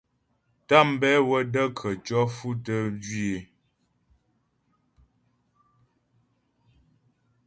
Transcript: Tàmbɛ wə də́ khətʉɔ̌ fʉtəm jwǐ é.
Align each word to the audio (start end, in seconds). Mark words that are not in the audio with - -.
Tàmbɛ 0.67 1.09
wə 1.29 1.37
də́ 1.53 1.65
khətʉɔ̌ 1.77 2.23
fʉtəm 2.35 2.85
jwǐ 3.03 3.23
é. 3.35 3.39